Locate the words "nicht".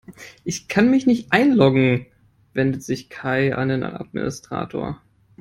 1.05-1.31